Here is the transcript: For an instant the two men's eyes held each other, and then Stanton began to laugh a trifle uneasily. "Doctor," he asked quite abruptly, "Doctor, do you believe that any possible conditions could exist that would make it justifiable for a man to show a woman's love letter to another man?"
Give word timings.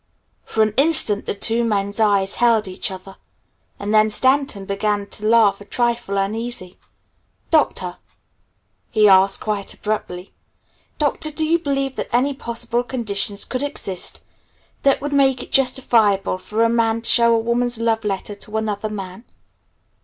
For 0.45 0.63
an 0.63 0.73
instant 0.77 1.27
the 1.27 1.35
two 1.35 1.63
men's 1.63 1.99
eyes 1.99 2.37
held 2.37 2.67
each 2.67 2.89
other, 2.89 3.17
and 3.77 3.93
then 3.93 4.09
Stanton 4.09 4.65
began 4.65 5.05
to 5.05 5.27
laugh 5.27 5.61
a 5.61 5.65
trifle 5.65 6.17
uneasily. 6.17 6.79
"Doctor," 7.51 7.97
he 8.89 9.07
asked 9.07 9.41
quite 9.41 9.75
abruptly, 9.75 10.33
"Doctor, 10.97 11.29
do 11.29 11.45
you 11.47 11.59
believe 11.59 11.97
that 11.97 12.09
any 12.11 12.33
possible 12.33 12.81
conditions 12.81 13.45
could 13.45 13.61
exist 13.61 14.21
that 14.81 15.01
would 15.01 15.13
make 15.13 15.43
it 15.43 15.51
justifiable 15.51 16.39
for 16.39 16.63
a 16.63 16.67
man 16.67 17.01
to 17.03 17.07
show 17.07 17.35
a 17.35 17.37
woman's 17.37 17.77
love 17.77 18.03
letter 18.03 18.33
to 18.33 18.57
another 18.57 18.89
man?" 18.89 19.23